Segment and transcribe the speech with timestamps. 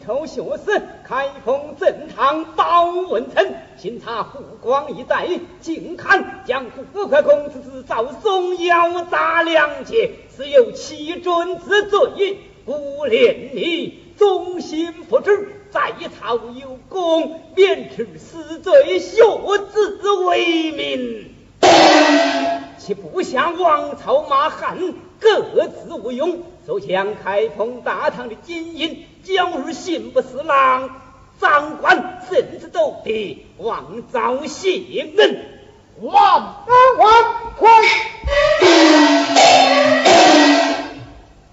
[0.00, 5.28] 臣人替之先头，龙头学士开封正堂包文臣，巡查湖广一带，
[5.60, 19.22] 竟看将富贵公子之造松妖诈良劫，是有欺君之罪，故连你忠心不知，在朝有功，免除死罪，学
[19.72, 21.34] 子为民。
[22.78, 24.78] 其不像王朝马汉
[25.20, 30.90] 各自无用，就将开封大唐的金银交入刑部侍郎，
[31.40, 34.78] 长官甚至都得王昭谢
[35.16, 35.46] 恩，
[36.02, 37.24] 万万
[37.58, 37.66] 岁！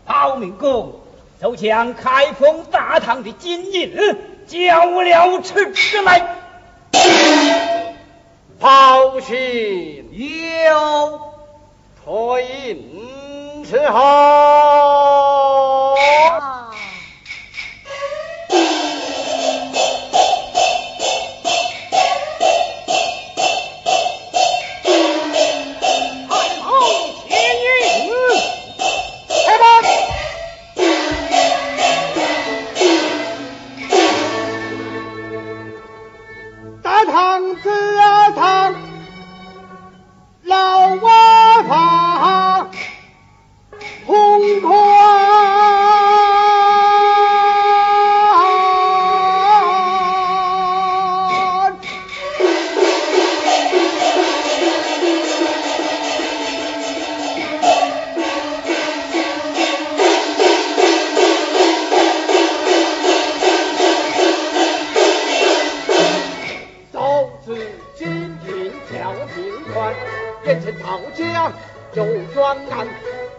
[0.05, 0.99] 包明公
[1.41, 3.95] 就将开封大唐的金银
[4.47, 6.35] 交了出来。
[8.59, 11.21] 报信有
[12.03, 12.83] 退
[13.63, 14.54] 之后。
[70.45, 71.51] 变成桃江，
[71.91, 72.87] 周庄南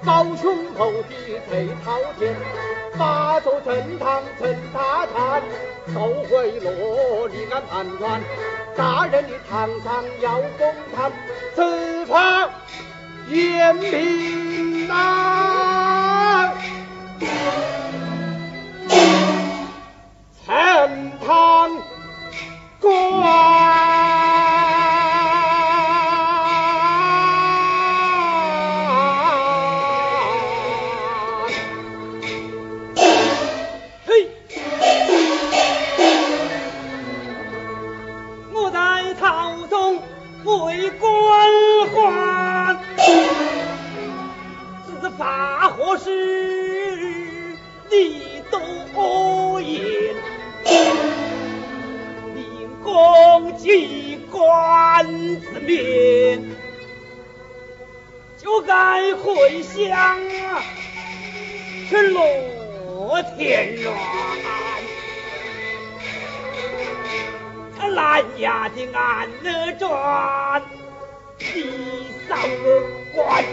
[0.05, 2.34] 高雄后的退桃田，
[2.99, 5.41] 八座城堂成大坛，
[5.94, 8.21] 收回罗立案判官，
[8.77, 11.12] 大人的堂上要公堂，
[11.55, 12.50] 此番
[13.28, 16.53] 严明啊。
[20.44, 21.71] 陈塘
[22.81, 23.56] 关。
[45.19, 46.10] 啥何事？
[47.91, 48.59] 你都
[48.94, 50.15] 恶言，
[52.34, 55.06] 令公机关
[55.41, 56.43] 子面，
[58.37, 60.19] 就该回乡
[61.88, 63.93] 去落田园。
[67.78, 70.62] 他南衙的案子转，
[71.38, 71.55] 你
[72.28, 72.38] 上
[73.15, 73.44] 关。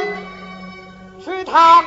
[1.25, 1.85] 去唐？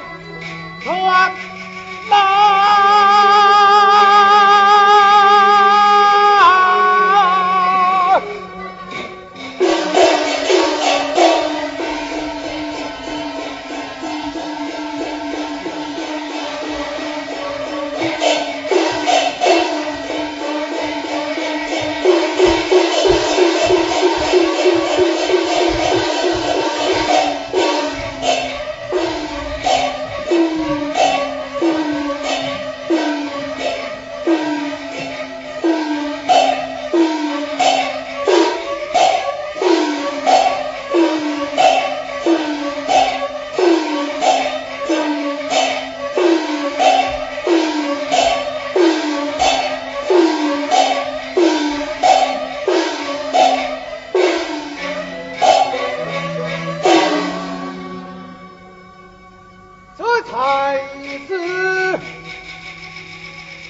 [60.24, 60.80] 才
[61.28, 62.00] 子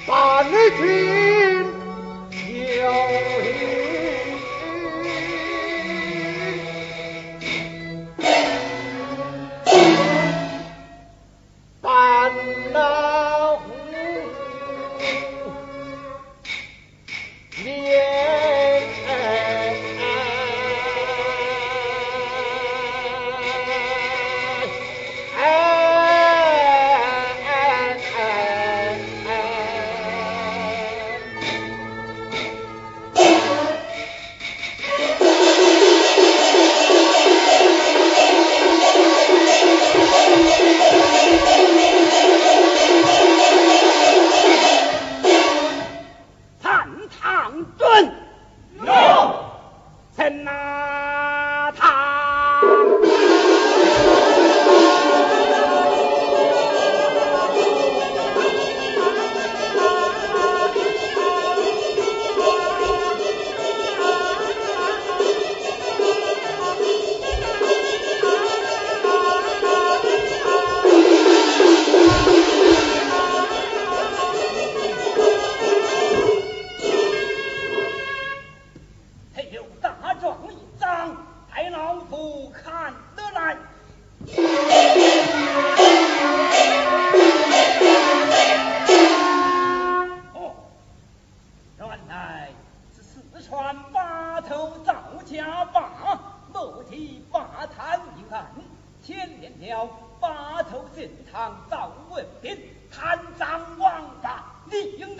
[0.06, 1.67] 伴你。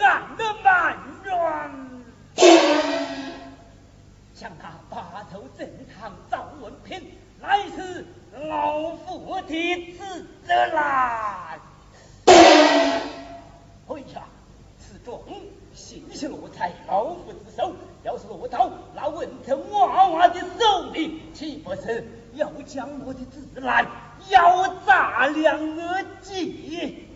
[0.08, 1.34] 立案的满冤。
[4.34, 7.12] 想那八头正堂赵文斌，
[7.42, 8.06] 乃是
[8.48, 10.26] 老夫的子
[10.74, 11.60] 来。
[13.90, 14.24] 哎呀，
[14.80, 15.20] 此状
[15.74, 17.74] 信息落在老夫之手，
[18.04, 23.86] 要是落到那文成娃娃的手里，岂不是要将我的子来
[24.30, 27.07] 要砸两耳鸡？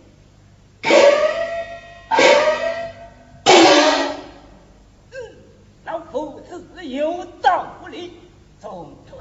[6.48, 8.14] 自有道理。
[8.60, 9.18] 总队，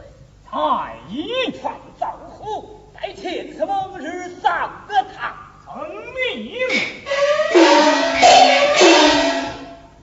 [0.50, 5.34] 太乙传赵虎，在天色蒙日上个堂。
[5.64, 6.58] 遵命。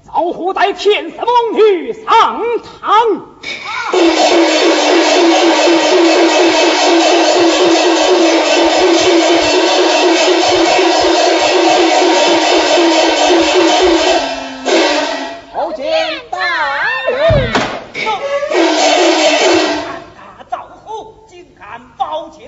[0.05, 2.91] 赵虎带天色蒙女上堂。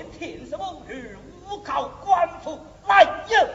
[0.00, 1.16] 包见天色蒙日，
[1.46, 2.58] 诬告官府
[2.88, 3.48] 来人！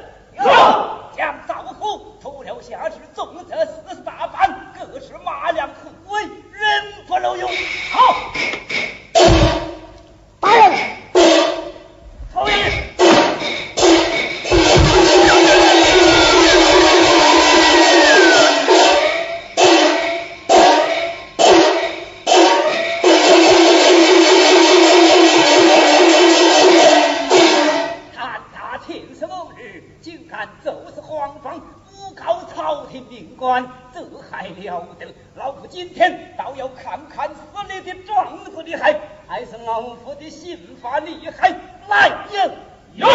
[32.95, 35.05] 朝廷命官，这还了得！
[35.35, 37.35] 老夫今天倒要看看死
[37.69, 38.97] 你的状子厉害，
[39.27, 41.49] 还是老夫的刑法厉害！
[41.89, 42.51] 来人！
[42.93, 43.05] 有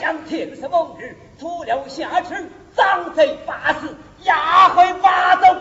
[0.00, 5.60] 将天色蒙日除了下池，赃贼八十，押回巴州。